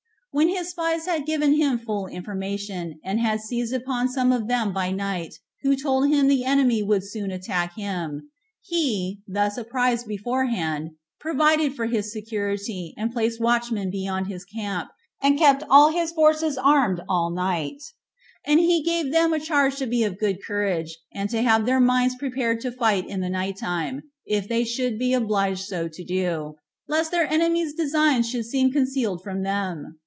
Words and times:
When 0.33 0.47
his 0.47 0.69
spies 0.69 1.07
had 1.07 1.25
given 1.25 1.51
him 1.55 1.77
full 1.77 2.07
information, 2.07 3.01
and 3.03 3.19
had 3.19 3.41
seized 3.41 3.73
upon 3.73 4.07
some 4.07 4.31
of 4.31 4.47
them 4.47 4.71
by 4.71 4.89
night, 4.91 5.35
who 5.61 5.75
told 5.75 6.07
him 6.07 6.29
the 6.29 6.45
enemy 6.45 6.81
would 6.81 7.03
soon 7.03 7.31
attack 7.31 7.75
him, 7.75 8.29
he, 8.61 9.19
thus 9.27 9.57
apprized 9.57 10.07
beforehand, 10.07 10.91
provided 11.19 11.75
for 11.75 11.85
his 11.87 12.13
security, 12.13 12.93
and 12.95 13.11
placed 13.11 13.41
watchmen 13.41 13.91
beyond 13.91 14.27
his 14.27 14.45
camp, 14.45 14.87
and 15.21 15.37
kept 15.37 15.63
all 15.69 15.91
his 15.91 16.13
forces 16.13 16.57
armed 16.57 17.01
all 17.09 17.29
night; 17.29 17.81
and 18.45 18.57
he 18.61 18.81
gave 18.81 19.11
them 19.11 19.33
a 19.33 19.39
charge 19.39 19.75
to 19.79 19.85
be 19.85 20.05
of 20.05 20.17
good 20.17 20.37
courage, 20.41 20.97
and 21.13 21.29
to 21.29 21.41
have 21.41 21.65
their 21.65 21.81
minds 21.81 22.15
prepared 22.15 22.61
to 22.61 22.71
fight 22.71 23.05
in 23.05 23.19
the 23.19 23.29
night 23.29 23.57
time, 23.57 24.01
if 24.25 24.47
they 24.47 24.63
should 24.63 24.97
be 24.97 25.13
obliged 25.13 25.65
so 25.65 25.89
to 25.89 26.05
do, 26.05 26.55
lest 26.87 27.11
their 27.11 27.27
enemy's 27.27 27.73
designs 27.73 28.29
should 28.29 28.45
seem 28.45 28.71
concealed 28.71 29.21
from 29.21 29.43
them. 29.43 29.97